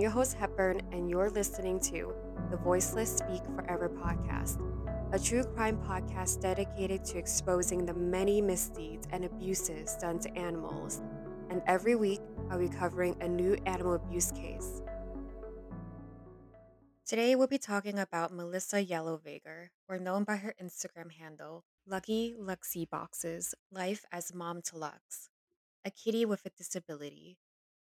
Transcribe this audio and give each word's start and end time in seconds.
your 0.00 0.10
host, 0.10 0.34
Hepburn, 0.34 0.80
and 0.92 1.10
you're 1.10 1.30
listening 1.30 1.78
to 1.80 2.14
the 2.50 2.56
Voiceless 2.56 3.18
Speak 3.18 3.42
Forever 3.54 3.88
podcast, 3.88 4.58
a 5.12 5.18
true 5.18 5.44
crime 5.44 5.76
podcast 5.78 6.40
dedicated 6.40 7.04
to 7.04 7.18
exposing 7.18 7.84
the 7.84 7.92
many 7.92 8.40
misdeeds 8.40 9.06
and 9.10 9.24
abuses 9.24 9.96
done 10.00 10.18
to 10.20 10.38
animals. 10.38 11.02
And 11.50 11.60
every 11.66 11.96
week, 11.96 12.20
I'll 12.50 12.58
be 12.58 12.68
covering 12.68 13.16
a 13.20 13.28
new 13.28 13.56
animal 13.66 13.94
abuse 13.94 14.30
case. 14.32 14.80
Today, 17.04 17.34
we'll 17.34 17.48
be 17.48 17.58
talking 17.58 17.98
about 17.98 18.32
Melissa 18.32 18.84
Yellowega, 18.84 19.70
or 19.88 19.98
known 19.98 20.24
by 20.24 20.36
her 20.36 20.54
Instagram 20.62 21.10
handle, 21.12 21.64
Lucky 21.86 22.36
Luxie 22.40 22.88
Boxes 22.88 23.54
Life 23.72 24.04
as 24.12 24.32
Mom 24.32 24.62
to 24.62 24.78
Lux, 24.78 25.28
a 25.84 25.90
kitty 25.90 26.24
with 26.24 26.46
a 26.46 26.50
disability. 26.50 27.36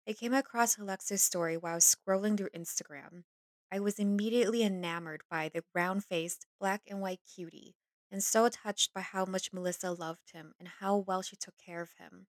I 0.07 0.13
came 0.13 0.33
across 0.33 0.79
Lux's 0.79 1.21
story 1.21 1.57
while 1.57 1.79
scrolling 1.79 2.37
through 2.37 2.51
Instagram. 2.55 3.23
I 3.69 3.81
was 3.81 3.99
immediately 3.99 4.63
enamored 4.63 5.23
by 5.29 5.49
the 5.49 5.65
round 5.75 6.05
faced, 6.05 6.45
black 6.61 6.83
and 6.87 7.01
white 7.01 7.19
cutie, 7.35 7.75
and 8.09 8.23
so 8.23 8.47
touched 8.47 8.93
by 8.93 9.01
how 9.01 9.25
much 9.25 9.51
Melissa 9.51 9.91
loved 9.91 10.31
him 10.31 10.53
and 10.59 10.69
how 10.79 10.95
well 10.95 11.21
she 11.21 11.35
took 11.35 11.55
care 11.57 11.81
of 11.81 11.89
him. 11.99 12.27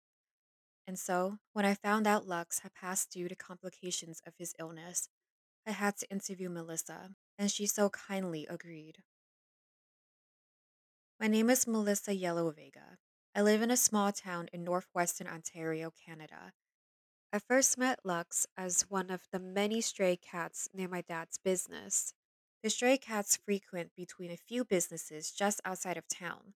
And 0.89 0.99
so, 0.99 1.39
when 1.53 1.65
I 1.65 1.75
found 1.75 2.09
out 2.09 2.27
Lux 2.27 2.61
had 2.61 2.75
passed 2.75 3.13
due 3.13 3.29
to 3.29 3.37
complications 3.37 4.21
of 4.27 4.33
his 4.37 4.55
illness, 4.59 5.09
I 5.65 5.71
had 5.71 5.97
to 5.99 6.11
interview 6.11 6.49
Melissa, 6.49 7.11
and 7.39 7.49
she 7.49 7.67
so 7.67 7.91
kindly 7.91 8.45
agreed. 8.51 9.05
My 11.21 11.29
name 11.29 11.49
is 11.49 11.69
Melissa 11.69 12.11
Yellowega. 12.11 12.97
I 13.37 13.43
live 13.43 13.63
in 13.63 13.71
a 13.71 13.77
small 13.77 14.11
town 14.11 14.49
in 14.53 14.65
northwestern 14.65 15.29
Ontario, 15.29 15.93
Canada. 16.05 16.55
I 17.33 17.39
first 17.39 17.77
met 17.79 18.05
Lux 18.05 18.47
as 18.57 18.91
one 18.91 19.11
of 19.11 19.29
the 19.31 19.39
many 19.39 19.81
stray 19.81 20.17
cats 20.17 20.69
near 20.73 20.89
my 20.89 21.03
dad's 21.03 21.39
business. 21.39 22.15
The 22.63 22.71
stray 22.71 22.99
cats 22.99 23.37
frequent 23.37 23.95
between 23.95 24.31
a 24.31 24.37
few 24.37 24.65
businesses 24.65 25.31
just 25.31 25.61
outside 25.65 25.97
of 25.97 26.09
town. 26.09 26.55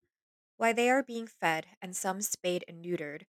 While 0.56 0.74
they 0.74 0.90
are 0.90 1.02
being 1.02 1.26
fed 1.26 1.66
and 1.82 1.96
some 1.96 2.22
spayed 2.22 2.64
and 2.68 2.82
neutered, 2.84 3.26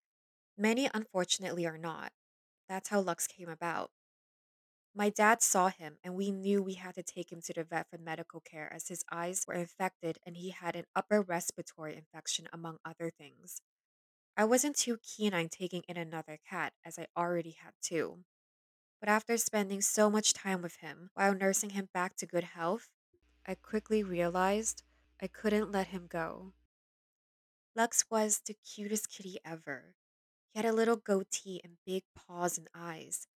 many 0.56 0.90
unfortunately 0.92 1.66
are 1.66 1.78
not. 1.78 2.12
That's 2.68 2.90
how 2.90 3.00
Lux 3.00 3.26
came 3.26 3.48
about. 3.48 3.90
My 4.94 5.08
dad 5.08 5.42
saw 5.42 5.68
him, 5.68 5.98
and 6.04 6.14
we 6.16 6.30
knew 6.30 6.62
we 6.62 6.74
had 6.74 6.94
to 6.96 7.02
take 7.02 7.32
him 7.32 7.40
to 7.42 7.52
the 7.54 7.64
vet 7.64 7.88
for 7.88 7.98
medical 7.98 8.40
care 8.40 8.72
as 8.72 8.88
his 8.88 9.04
eyes 9.10 9.44
were 9.46 9.54
infected 9.54 10.18
and 10.26 10.36
he 10.36 10.50
had 10.50 10.76
an 10.76 10.86
upper 10.94 11.22
respiratory 11.22 11.96
infection, 11.96 12.48
among 12.52 12.78
other 12.84 13.10
things. 13.10 13.62
I 14.36 14.44
wasn't 14.44 14.76
too 14.76 14.98
keen 15.02 15.34
on 15.34 15.48
taking 15.48 15.82
in 15.88 15.96
another 15.96 16.38
cat, 16.48 16.72
as 16.84 16.98
I 16.98 17.06
already 17.16 17.56
had 17.62 17.72
two. 17.82 18.24
But 19.00 19.08
after 19.08 19.36
spending 19.36 19.80
so 19.80 20.10
much 20.10 20.32
time 20.32 20.62
with 20.62 20.76
him 20.76 21.10
while 21.14 21.34
nursing 21.34 21.70
him 21.70 21.88
back 21.92 22.16
to 22.16 22.26
good 22.26 22.44
health, 22.44 22.88
I 23.46 23.54
quickly 23.54 24.02
realized 24.02 24.82
I 25.20 25.26
couldn't 25.26 25.72
let 25.72 25.88
him 25.88 26.06
go. 26.08 26.52
Lux 27.74 28.04
was 28.10 28.40
the 28.46 28.54
cutest 28.54 29.10
kitty 29.10 29.38
ever. 29.44 29.94
He 30.52 30.58
had 30.58 30.66
a 30.66 30.72
little 30.74 30.96
goatee 30.96 31.60
and 31.62 31.78
big 31.86 32.02
paws 32.14 32.58
and 32.58 32.68
eyes. 32.74 33.26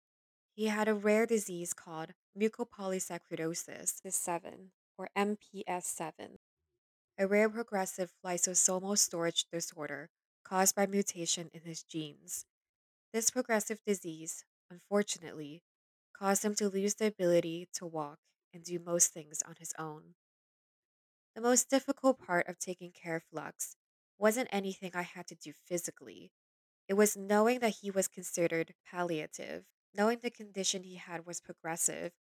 He 0.54 0.66
had 0.66 0.88
a 0.88 0.94
rare 0.94 1.26
disease 1.26 1.72
called 1.72 2.12
mucopolysaccharidosis 2.38 4.00
7, 4.06 4.70
or 4.98 5.08
MPS 5.16 5.84
7, 5.84 6.38
a 7.18 7.26
rare 7.26 7.48
progressive 7.48 8.12
lysosomal 8.24 8.98
storage 8.98 9.46
disorder 9.52 10.10
caused 10.44 10.76
by 10.76 10.86
mutation 10.86 11.50
in 11.52 11.62
his 11.62 11.82
genes. 11.82 12.46
This 13.12 13.30
progressive 13.30 13.82
disease, 13.84 14.44
unfortunately, 14.70 15.62
caused 16.12 16.44
him 16.44 16.54
to 16.56 16.68
lose 16.70 16.96
the 16.96 17.06
ability 17.06 17.68
to 17.74 17.86
walk 17.86 18.20
and 18.52 18.64
do 18.64 18.78
most 18.78 19.12
things 19.12 19.42
on 19.42 19.56
his 19.56 19.74
own. 19.78 20.16
The 21.34 21.42
most 21.42 21.68
difficult 21.68 22.18
part 22.18 22.48
of 22.48 22.58
taking 22.58 22.90
care 22.90 23.14
of 23.14 23.26
Lux 23.30 23.76
wasn't 24.16 24.48
anything 24.50 24.92
I 24.94 25.02
had 25.02 25.26
to 25.26 25.34
do 25.34 25.52
physically. 25.52 26.32
It 26.88 26.94
was 26.94 27.16
knowing 27.16 27.60
that 27.60 27.78
he 27.82 27.90
was 27.90 28.08
considered 28.08 28.74
palliative, 28.84 29.66
knowing 29.94 30.20
the 30.20 30.30
condition 30.30 30.84
he 30.84 30.96
had 30.96 31.26
was 31.26 31.40
progressive, 31.40 32.12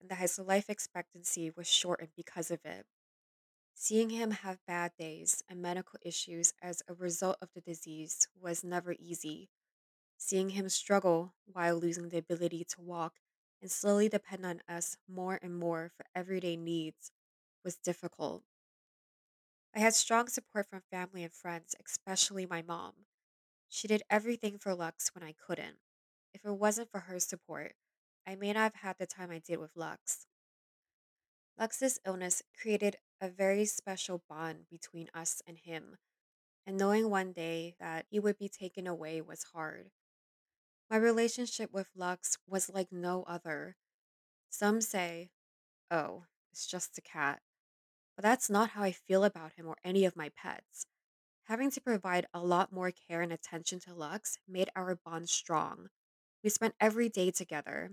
and 0.00 0.10
that 0.10 0.18
his 0.18 0.38
life 0.38 0.70
expectancy 0.70 1.50
was 1.50 1.68
shortened 1.68 2.14
because 2.16 2.50
of 2.50 2.64
it. 2.64 2.86
Seeing 3.82 4.10
him 4.10 4.32
have 4.32 4.66
bad 4.66 4.92
days 4.98 5.42
and 5.48 5.62
medical 5.62 5.98
issues 6.02 6.52
as 6.60 6.82
a 6.86 6.92
result 6.92 7.38
of 7.40 7.48
the 7.54 7.62
disease 7.62 8.28
was 8.38 8.62
never 8.62 8.94
easy. 8.98 9.48
Seeing 10.18 10.50
him 10.50 10.68
struggle 10.68 11.32
while 11.46 11.78
losing 11.78 12.10
the 12.10 12.18
ability 12.18 12.62
to 12.64 12.82
walk 12.82 13.14
and 13.62 13.70
slowly 13.70 14.10
depend 14.10 14.44
on 14.44 14.60
us 14.68 14.98
more 15.08 15.38
and 15.40 15.58
more 15.58 15.90
for 15.96 16.04
everyday 16.14 16.58
needs 16.58 17.10
was 17.64 17.76
difficult. 17.76 18.42
I 19.74 19.78
had 19.78 19.94
strong 19.94 20.28
support 20.28 20.68
from 20.68 20.82
family 20.90 21.24
and 21.24 21.32
friends, 21.32 21.74
especially 21.82 22.44
my 22.44 22.60
mom. 22.60 23.06
She 23.70 23.88
did 23.88 24.02
everything 24.10 24.58
for 24.58 24.74
Lux 24.74 25.14
when 25.14 25.24
I 25.24 25.32
couldn't. 25.32 25.78
If 26.34 26.44
it 26.44 26.52
wasn't 26.52 26.90
for 26.90 27.00
her 27.00 27.18
support, 27.18 27.76
I 28.26 28.34
may 28.34 28.52
not 28.52 28.60
have 28.60 28.82
had 28.82 28.96
the 28.98 29.06
time 29.06 29.30
I 29.30 29.38
did 29.38 29.58
with 29.58 29.74
Lux. 29.74 30.26
Lux's 31.58 31.98
illness 32.04 32.42
created 32.60 32.96
a 33.20 33.28
very 33.28 33.66
special 33.66 34.22
bond 34.28 34.66
between 34.70 35.08
us 35.14 35.42
and 35.46 35.58
him, 35.58 35.96
and 36.66 36.76
knowing 36.76 37.10
one 37.10 37.32
day 37.32 37.74
that 37.78 38.06
he 38.10 38.18
would 38.18 38.38
be 38.38 38.48
taken 38.48 38.86
away 38.86 39.20
was 39.20 39.44
hard. 39.54 39.90
My 40.90 40.96
relationship 40.96 41.72
with 41.72 41.88
Lux 41.94 42.38
was 42.48 42.70
like 42.70 42.90
no 42.90 43.24
other. 43.24 43.76
Some 44.48 44.80
say, 44.80 45.30
oh, 45.90 46.24
it's 46.50 46.66
just 46.66 46.98
a 46.98 47.02
cat. 47.02 47.40
But 48.16 48.24
that's 48.24 48.50
not 48.50 48.70
how 48.70 48.82
I 48.82 48.92
feel 48.92 49.24
about 49.24 49.52
him 49.52 49.66
or 49.66 49.76
any 49.84 50.04
of 50.04 50.16
my 50.16 50.30
pets. 50.30 50.86
Having 51.44 51.70
to 51.72 51.80
provide 51.80 52.26
a 52.34 52.40
lot 52.40 52.72
more 52.72 52.90
care 52.90 53.22
and 53.22 53.32
attention 53.32 53.80
to 53.80 53.94
Lux 53.94 54.38
made 54.48 54.70
our 54.74 54.96
bond 54.96 55.28
strong. 55.28 55.88
We 56.42 56.50
spent 56.50 56.74
every 56.80 57.08
day 57.08 57.30
together. 57.30 57.92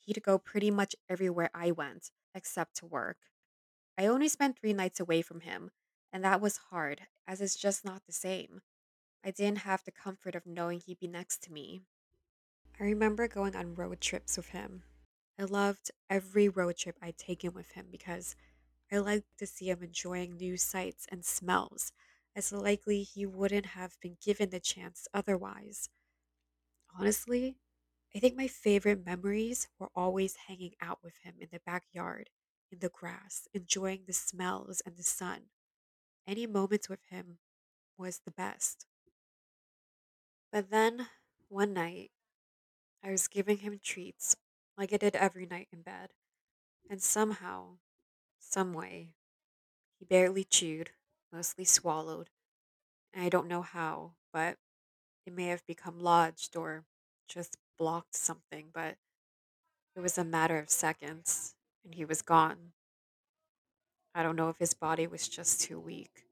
He'd 0.00 0.22
go 0.22 0.38
pretty 0.38 0.70
much 0.70 0.96
everywhere 1.08 1.50
I 1.54 1.70
went, 1.70 2.10
except 2.34 2.76
to 2.76 2.86
work. 2.86 3.18
I 3.96 4.06
only 4.06 4.28
spent 4.28 4.58
three 4.58 4.74
nights 4.74 5.00
away 5.00 5.22
from 5.22 5.40
him, 5.40 5.70
and 6.12 6.22
that 6.24 6.40
was 6.42 6.58
hard, 6.58 7.08
as 7.26 7.40
it's 7.40 7.56
just 7.56 7.84
not 7.84 8.04
the 8.04 8.12
same. 8.12 8.62
I 9.24 9.30
didn't 9.32 9.60
have 9.60 9.84
the 9.84 9.92
comfort 9.92 10.34
of 10.34 10.46
knowing 10.46 10.80
he'd 10.80 11.00
be 11.00 11.08
next 11.08 11.42
to 11.44 11.52
me. 11.52 11.82
I 12.78 12.84
remember 12.84 13.28
going 13.28 13.56
on 13.56 13.74
road 13.76 14.02
trips 14.02 14.36
with 14.36 14.50
him. 14.50 14.84
I 15.38 15.44
loved 15.44 15.90
every 16.10 16.50
road 16.50 16.76
trip 16.76 16.98
I'd 17.00 17.16
taken 17.16 17.54
with 17.54 17.70
him 17.72 17.90
because 17.90 18.36
I 18.92 18.98
liked 18.98 19.38
to 19.38 19.46
see 19.46 19.70
him 19.70 19.82
enjoying 19.82 20.36
new 20.36 20.56
sights 20.58 21.06
and 21.10 21.24
smells, 21.24 21.92
as 22.36 22.52
likely 22.52 23.04
he 23.04 23.26
wouldn't 23.26 23.66
have 23.66 24.00
been 24.00 24.18
given 24.20 24.50
the 24.50 24.60
chance 24.60 25.08
otherwise. 25.14 25.90
Honestly, 26.96 27.58
I 28.14 28.20
think 28.20 28.36
my 28.36 28.48
favorite 28.48 29.04
memories 29.04 29.68
were 29.78 29.90
always 29.96 30.36
hanging 30.36 30.74
out 30.80 31.02
with 31.02 31.16
him 31.18 31.36
in 31.40 31.48
the 31.50 31.60
backyard, 31.60 32.30
in 32.72 32.80
the 32.80 32.90
grass, 32.90 33.48
enjoying 33.54 34.06
the 34.06 34.14
smells 34.14 34.82
and 34.82 34.96
the 34.96 35.04
sun. 35.04 35.50
Any 36.26 36.46
moments 36.46 36.88
with 36.88 37.04
him 37.06 37.40
was 37.98 38.20
the 38.20 38.32
best. 38.32 38.86
But 40.52 40.70
then, 40.70 41.08
one 41.48 41.72
night, 41.72 42.12
I 43.02 43.10
was 43.12 43.28
giving 43.28 43.58
him 43.58 43.78
treats, 43.80 44.36
like 44.76 44.92
I 44.92 44.98
did 44.98 45.16
every 45.16 45.46
night 45.46 45.68
in 45.72 45.82
bed, 45.82 46.14
and 46.90 47.02
somehow, 47.02 47.80
some 48.38 48.74
way, 48.74 49.16
he 49.98 50.04
barely 50.06 50.44
chewed, 50.44 50.92
mostly 51.32 51.64
swallowed, 51.64 52.30
I 53.14 53.28
don't 53.30 53.48
know 53.48 53.62
how, 53.62 54.16
but 54.32 54.58
it 55.26 55.32
may 55.34 55.46
have 55.46 55.66
become 55.66 56.00
lodged 56.00 56.56
or 56.56 56.86
just 57.28 57.58
blocked 57.78 58.14
something, 58.16 58.70
but 58.72 58.98
it 59.96 60.00
was 60.00 60.18
a 60.18 60.24
matter 60.24 60.58
of 60.58 60.70
seconds, 60.70 61.56
and 61.84 61.94
he 61.94 62.04
was 62.04 62.22
gone. 62.22 62.72
I 64.14 64.22
don't 64.22 64.36
know 64.36 64.48
if 64.48 64.58
his 64.58 64.74
body 64.74 65.06
was 65.06 65.28
just 65.28 65.60
too 65.60 65.80
weak. 65.80 66.26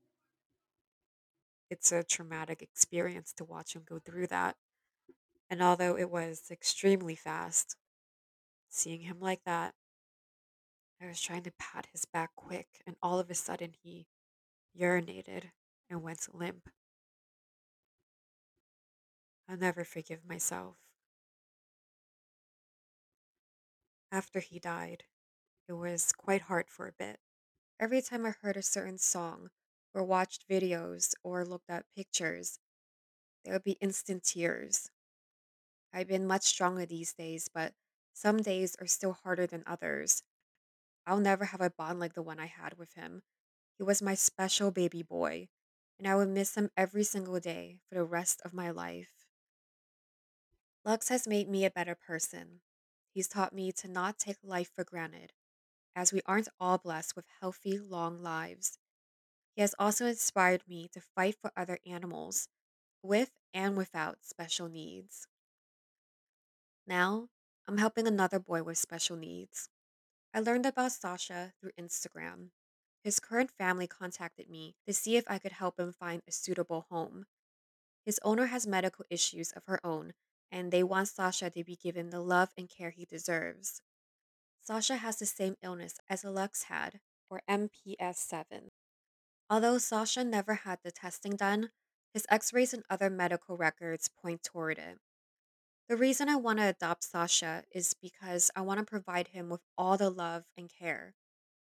It's 1.70 1.93
a 1.93 2.02
traumatic 2.02 2.61
experience 2.61 3.32
to 3.35 3.44
watch 3.44 3.75
him 3.75 3.85
go 3.85 3.99
through 3.99 4.26
that. 4.26 4.56
And 5.50 5.62
although 5.62 5.97
it 5.97 6.11
was 6.11 6.50
extremely 6.50 7.17
fast, 7.17 7.76
seeing 8.69 9.02
him 9.02 9.20
like 9.20 9.44
that, 9.44 9.75
I 11.00 11.06
was 11.06 11.20
trying 11.20 11.43
to 11.43 11.50
pat 11.52 11.87
his 11.87 12.05
back 12.05 12.37
quick, 12.37 12.81
and 12.87 12.97
all 13.02 13.19
of 13.19 13.29
a 13.29 13.35
sudden 13.35 13.73
he 13.82 14.06
urinated 14.76 15.52
and 15.91 16.02
went 16.02 16.35
limp. 16.35 16.69
I'll 19.47 19.58
never 19.58 19.85
forgive 19.85 20.25
myself. 20.25 20.79
After 24.12 24.38
he 24.38 24.61
died, 24.61 25.06
it 25.70 25.75
was 25.75 26.12
quite 26.12 26.43
hard 26.43 26.69
for 26.69 26.87
a 26.87 26.93
bit. 26.93 27.19
Every 27.81 28.02
time 28.02 28.26
I 28.26 28.32
heard 28.43 28.56
a 28.58 28.62
certain 28.62 28.99
song, 28.99 29.50
or 29.94 30.05
watched 30.05 30.49
videos, 30.49 31.14
or 31.25 31.46
looked 31.46 31.70
at 31.70 31.87
pictures, 31.96 32.58
there 33.44 33.55
would 33.55 33.64
be 33.64 33.72
instant 33.81 34.25
tears. 34.25 34.90
I've 35.93 36.08
been 36.08 36.26
much 36.26 36.43
stronger 36.43 36.84
these 36.84 37.12
days, 37.14 37.46
but 37.46 37.75
Some 38.12 38.43
days 38.43 38.75
are 38.81 38.88
still 38.88 39.12
harder 39.12 39.46
than 39.46 39.62
others. 39.69 40.25
I'll 41.06 41.20
never 41.20 41.46
have 41.46 41.61
a 41.61 41.70
bond 41.70 42.00
like 42.00 42.14
the 42.14 42.23
one 42.23 42.40
I 42.40 42.46
had 42.46 42.78
with 42.78 42.94
him. 42.94 43.23
He 43.78 43.84
was 43.84 44.02
my 44.02 44.14
special 44.16 44.70
baby 44.73 45.02
boy, 45.02 45.50
and 45.99 46.08
I 46.08 46.16
would 46.16 46.28
miss 46.31 46.56
him 46.56 46.70
every 46.76 47.05
single 47.05 47.40
day 47.40 47.81
for 47.88 47.96
the 47.96 48.05
rest 48.05 48.43
of 48.44 48.55
my 48.55 48.70
life. 48.70 49.26
Lux 50.84 51.08
has 51.08 51.26
made 51.26 51.49
me 51.49 51.64
a 51.64 51.70
better 51.70 51.94
person. 51.94 52.61
He's 53.14 53.28
taught 53.28 53.55
me 53.55 53.73
to 53.73 53.88
not 53.88 54.19
take 54.19 54.37
life 54.43 54.70
for 54.70 54.84
granted, 54.84 55.32
as 55.94 56.12
we 56.12 56.20
aren't 56.26 56.48
all 56.58 56.78
blessed 56.78 57.16
with 57.16 57.26
healthy, 57.40 57.78
long 57.78 58.22
lives. 58.22 58.78
He 59.54 59.60
has 59.62 59.75
also 59.78 60.06
inspired 60.06 60.62
me 60.69 60.88
to 60.92 61.00
fight 61.00 61.37
for 61.40 61.52
other 61.56 61.78
animals, 61.87 62.48
with 63.02 63.32
and 63.52 63.76
without 63.76 64.19
special 64.25 64.69
needs. 64.69 65.26
Now, 66.87 67.28
I'm 67.66 67.78
helping 67.78 68.06
another 68.06 68.38
boy 68.38 68.62
with 68.62 68.78
special 68.78 69.16
needs. 69.16 69.69
I 70.32 70.40
learned 70.40 70.66
about 70.66 70.92
Sasha 70.92 71.52
through 71.60 71.72
Instagram. 71.81 72.50
His 73.02 73.19
current 73.19 73.50
family 73.50 73.87
contacted 73.87 74.48
me 74.50 74.75
to 74.87 74.92
see 74.92 75.16
if 75.16 75.25
I 75.26 75.38
could 75.38 75.52
help 75.52 75.78
him 75.78 75.92
find 75.92 76.22
a 76.26 76.32
suitable 76.32 76.87
home. 76.90 77.26
His 78.04 78.20
owner 78.22 78.46
has 78.46 78.66
medical 78.66 79.04
issues 79.10 79.52
of 79.52 79.64
her 79.66 79.84
own, 79.84 80.12
and 80.50 80.70
they 80.70 80.82
want 80.82 81.08
Sasha 81.08 81.50
to 81.50 81.64
be 81.64 81.76
given 81.76 82.10
the 82.10 82.20
love 82.20 82.50
and 82.56 82.69
care 82.69 82.90
he 82.90 83.04
deserves. 83.04 83.82
Sasha 84.70 84.99
has 84.99 85.17
the 85.17 85.26
same 85.26 85.56
illness 85.64 85.94
as 86.08 86.25
Alex 86.25 86.64
had, 86.64 87.00
or 87.28 87.43
MPS 87.50 88.19
7. 88.19 88.70
Although 89.50 89.78
Sasha 89.78 90.22
never 90.22 90.55
had 90.55 90.78
the 90.84 90.93
testing 90.93 91.34
done, 91.34 91.70
his 92.14 92.25
x 92.31 92.52
rays 92.52 92.72
and 92.72 92.84
other 92.88 93.11
medical 93.11 93.56
records 93.56 94.06
point 94.06 94.44
toward 94.44 94.78
it. 94.78 94.99
The 95.88 95.96
reason 95.96 96.28
I 96.28 96.37
want 96.37 96.61
to 96.61 96.69
adopt 96.69 97.02
Sasha 97.02 97.64
is 97.72 97.96
because 98.00 98.52
I 98.55 98.61
want 98.61 98.78
to 98.78 98.87
provide 98.87 99.28
him 99.28 99.49
with 99.49 99.62
all 99.76 99.96
the 99.96 100.08
love 100.08 100.44
and 100.56 100.70
care. 100.70 101.16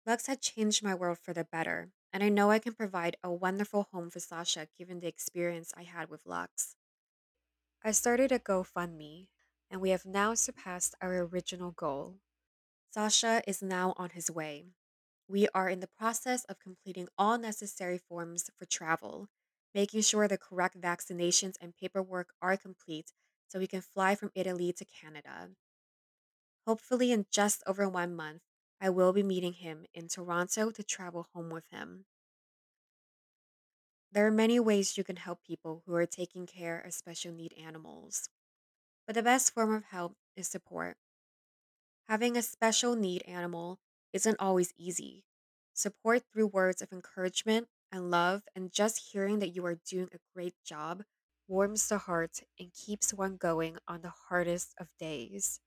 Lux 0.04 0.26
had 0.26 0.42
changed 0.42 0.82
my 0.82 0.94
world 0.94 1.16
for 1.22 1.32
the 1.32 1.44
better, 1.44 1.92
and 2.12 2.22
I 2.22 2.28
know 2.28 2.50
I 2.50 2.58
can 2.58 2.74
provide 2.74 3.16
a 3.24 3.32
wonderful 3.32 3.88
home 3.92 4.10
for 4.10 4.20
Sasha 4.20 4.68
given 4.76 5.00
the 5.00 5.08
experience 5.08 5.72
I 5.74 5.84
had 5.84 6.10
with 6.10 6.26
Lux. 6.26 6.76
I 7.82 7.92
started 7.92 8.30
a 8.30 8.38
GoFundMe, 8.38 9.28
and 9.70 9.80
we 9.80 9.88
have 9.88 10.04
now 10.04 10.34
surpassed 10.34 10.94
our 11.00 11.16
original 11.20 11.70
goal. 11.70 12.16
Sasha 12.90 13.42
is 13.46 13.62
now 13.62 13.94
on 13.96 14.10
his 14.10 14.30
way. 14.30 14.66
We 15.28 15.48
are 15.54 15.68
in 15.68 15.80
the 15.80 15.88
process 15.88 16.44
of 16.44 16.58
completing 16.58 17.08
all 17.18 17.38
necessary 17.38 17.98
forms 17.98 18.50
for 18.58 18.66
travel, 18.66 19.28
making 19.74 20.02
sure 20.02 20.28
the 20.28 20.38
correct 20.38 20.80
vaccinations 20.80 21.56
and 21.60 21.76
paperwork 21.76 22.34
are 22.42 22.56
complete 22.56 23.12
so 23.48 23.58
we 23.58 23.66
can 23.66 23.80
fly 23.80 24.14
from 24.14 24.32
Italy 24.34 24.72
to 24.74 24.84
Canada. 24.84 25.56
Hopefully, 26.66 27.12
in 27.12 27.26
just 27.30 27.62
over 27.66 27.86
one 27.86 28.16
month, 28.16 28.40
I 28.80 28.88
will 28.88 29.12
be 29.12 29.22
meeting 29.22 29.52
him 29.52 29.84
in 29.92 30.08
Toronto 30.08 30.70
to 30.70 30.82
travel 30.82 31.28
home 31.34 31.50
with 31.50 31.66
him. 31.68 32.06
There 34.12 34.24
are 34.24 34.30
many 34.30 34.60
ways 34.60 34.96
you 34.96 35.02
can 35.02 35.16
help 35.16 35.42
people 35.42 35.82
who 35.84 35.94
are 35.94 36.06
taking 36.06 36.46
care 36.46 36.78
of 36.78 36.94
special 36.94 37.32
need 37.32 37.54
animals, 37.54 38.28
but 39.06 39.14
the 39.14 39.22
best 39.22 39.52
form 39.54 39.74
of 39.74 39.84
help 39.84 40.16
is 40.36 40.48
support. 40.48 40.98
Having 42.10 42.36
a 42.36 42.42
special 42.42 42.94
need 42.94 43.22
animal 43.22 43.80
isn't 44.12 44.38
always 44.38 44.74
easy. 44.76 45.24
Support 45.72 46.24
through 46.30 46.48
words 46.48 46.82
of 46.82 46.92
encouragement 46.92 47.68
and 47.90 48.10
love, 48.10 48.42
and 48.54 48.70
just 48.70 49.12
hearing 49.12 49.38
that 49.38 49.56
you 49.56 49.64
are 49.64 49.76
doing 49.76 50.10
a 50.12 50.18
great 50.34 50.54
job 50.62 51.04
warms 51.48 51.88
the 51.88 51.96
heart 51.96 52.42
and 52.58 52.74
keeps 52.74 53.14
one 53.14 53.38
going 53.38 53.78
on 53.88 54.02
the 54.02 54.12
hardest 54.28 54.74
of 54.78 54.88
days. 54.98 55.60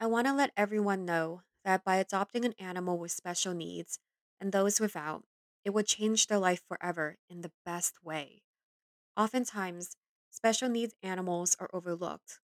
I 0.00 0.06
want 0.06 0.26
to 0.26 0.32
let 0.34 0.52
everyone 0.56 1.04
know 1.04 1.42
that 1.64 1.84
by 1.84 1.96
adopting 1.96 2.44
an 2.44 2.54
animal 2.58 2.98
with 2.98 3.12
special 3.12 3.54
needs 3.54 3.98
and 4.40 4.52
those 4.52 4.80
without, 4.80 5.24
it 5.64 5.70
would 5.70 5.86
change 5.86 6.26
their 6.26 6.38
life 6.38 6.62
forever 6.66 7.18
in 7.28 7.42
the 7.42 7.52
best 7.64 8.02
way. 8.02 8.42
Oftentimes, 9.16 9.96
special 10.30 10.68
needs 10.68 10.94
animals 11.02 11.56
are 11.60 11.70
overlooked, 11.72 12.40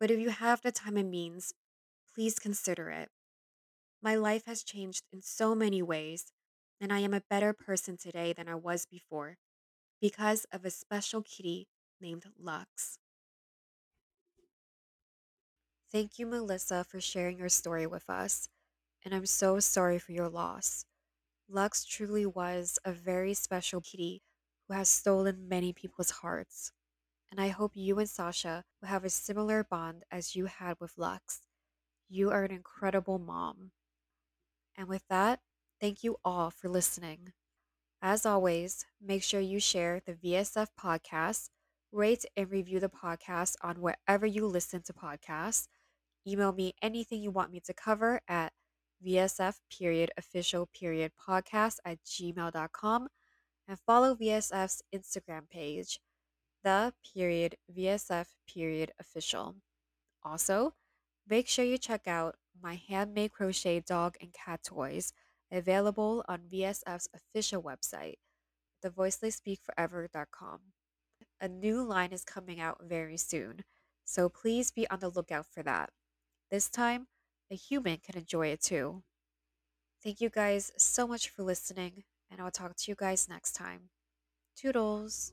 but 0.00 0.10
if 0.10 0.20
you 0.20 0.30
have 0.30 0.62
the 0.62 0.72
time 0.72 0.96
and 0.96 1.10
means, 1.10 1.54
please 2.16 2.40
consider 2.40 2.90
it. 2.90 3.10
My 4.02 4.14
life 4.14 4.46
has 4.46 4.62
changed 4.64 5.04
in 5.12 5.22
so 5.22 5.54
many 5.54 5.82
ways, 5.82 6.32
and 6.80 6.92
I 6.92 7.00
am 7.00 7.14
a 7.14 7.22
better 7.28 7.52
person 7.52 7.98
today 7.98 8.32
than 8.32 8.48
I 8.48 8.54
was 8.54 8.86
before 8.86 9.36
because 10.00 10.46
of 10.52 10.64
a 10.64 10.70
special 10.70 11.22
kitty 11.22 11.68
named 12.00 12.24
Lux. 12.38 12.98
Thank 15.90 16.18
you, 16.18 16.26
Melissa, 16.26 16.84
for 16.84 17.00
sharing 17.00 17.38
your 17.38 17.48
story 17.48 17.86
with 17.88 18.08
us, 18.08 18.48
and 19.04 19.14
I'm 19.14 19.26
so 19.26 19.60
sorry 19.60 19.98
for 19.98 20.12
your 20.12 20.28
loss. 20.28 20.86
Lux 21.48 21.84
truly 21.84 22.26
was 22.26 22.78
a 22.84 22.92
very 22.92 23.34
special 23.34 23.80
kitty 23.80 24.22
who 24.68 24.74
has 24.74 24.88
stolen 24.88 25.48
many 25.48 25.72
people's 25.72 26.10
hearts, 26.10 26.72
and 27.30 27.40
I 27.40 27.48
hope 27.48 27.76
you 27.76 27.98
and 28.00 28.10
Sasha 28.10 28.64
will 28.80 28.88
have 28.88 29.04
a 29.04 29.10
similar 29.10 29.64
bond 29.64 30.04
as 30.10 30.36
you 30.36 30.46
had 30.46 30.80
with 30.80 30.98
Lux. 30.98 31.45
You 32.08 32.30
are 32.30 32.44
an 32.44 32.52
incredible 32.52 33.18
mom. 33.18 33.72
And 34.76 34.88
with 34.88 35.02
that, 35.08 35.40
thank 35.80 36.04
you 36.04 36.16
all 36.24 36.50
for 36.50 36.68
listening. 36.68 37.32
As 38.00 38.24
always, 38.24 38.84
make 39.00 39.22
sure 39.22 39.40
you 39.40 39.58
share 39.58 40.00
the 40.04 40.14
VSF 40.14 40.68
podcast, 40.80 41.48
rate 41.90 42.24
and 42.36 42.50
review 42.50 42.78
the 42.78 42.88
podcast 42.88 43.54
on 43.62 43.80
wherever 43.80 44.26
you 44.26 44.46
listen 44.46 44.82
to 44.82 44.92
podcasts. 44.92 45.66
Email 46.26 46.52
me 46.52 46.74
anything 46.82 47.22
you 47.22 47.30
want 47.30 47.50
me 47.50 47.60
to 47.60 47.72
cover 47.72 48.20
at 48.28 48.52
VSF 49.04 49.56
period 49.70 50.10
official 50.16 50.66
period 50.66 51.12
podcast 51.28 51.78
at 51.84 51.98
gmail.com 52.04 53.08
and 53.68 53.78
follow 53.80 54.14
VSF's 54.14 54.82
Instagram 54.94 55.48
page, 55.50 55.98
the 56.62 56.92
period 57.14 57.56
VSF 57.76 58.26
period 58.46 58.92
official. 59.00 59.56
Also, 60.22 60.74
make 61.28 61.48
sure 61.48 61.64
you 61.64 61.78
check 61.78 62.06
out 62.06 62.36
my 62.62 62.80
handmade 62.88 63.32
crochet 63.32 63.80
dog 63.80 64.16
and 64.20 64.32
cat 64.32 64.62
toys 64.64 65.12
available 65.50 66.24
on 66.28 66.48
VSF's 66.52 67.08
official 67.14 67.62
website, 67.62 68.14
thevoicelessspeakforever.com. 68.84 70.60
A 71.40 71.48
new 71.48 71.82
line 71.82 72.12
is 72.12 72.24
coming 72.24 72.60
out 72.60 72.78
very 72.82 73.16
soon, 73.16 73.60
so 74.04 74.28
please 74.28 74.70
be 74.70 74.88
on 74.90 75.00
the 75.00 75.08
lookout 75.08 75.46
for 75.46 75.62
that. 75.62 75.90
This 76.50 76.68
time, 76.68 77.08
a 77.50 77.54
human 77.54 77.98
can 77.98 78.16
enjoy 78.18 78.48
it 78.48 78.62
too. 78.62 79.02
Thank 80.02 80.20
you 80.20 80.30
guys 80.30 80.72
so 80.76 81.06
much 81.06 81.28
for 81.28 81.42
listening, 81.42 82.04
and 82.30 82.40
I'll 82.40 82.50
talk 82.50 82.76
to 82.76 82.90
you 82.90 82.94
guys 82.94 83.28
next 83.28 83.52
time. 83.52 83.90
Toodles! 84.56 85.32